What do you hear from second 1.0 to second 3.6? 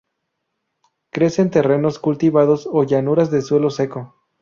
Crece en terrenos cultivados o llanuras de